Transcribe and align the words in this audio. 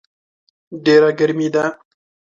ډېره 0.85 1.09
ګرمي 1.19 1.47
ده 1.53 1.65